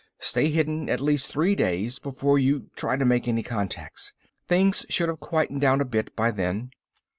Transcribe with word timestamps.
Stay 0.17 0.49
hidden 0.49 0.89
at 0.89 0.99
least 0.99 1.27
three 1.27 1.53
days 1.53 1.99
before 1.99 2.39
you 2.39 2.71
try 2.75 2.95
to 2.97 3.05
make 3.05 3.27
any 3.27 3.43
contacts. 3.43 4.13
Things 4.47 4.83
should 4.89 5.09
have 5.09 5.19
quieted 5.19 5.59
down 5.61 5.79
a 5.79 5.85
bit 5.85 6.15
by 6.15 6.31
then." 6.31 6.71